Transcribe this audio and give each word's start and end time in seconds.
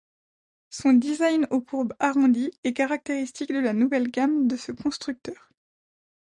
Son 0.71 0.93
design 0.93 1.45
aux 1.51 1.61
courbes 1.61 1.93
arrondies 1.99 2.49
est 2.63 2.73
caractéristique 2.73 3.53
de 3.53 3.59
la 3.59 3.73
nouvelle 3.73 4.09
gamme 4.09 4.47
de 4.47 4.57
ce 4.57 4.71
constructeur. 4.71 5.51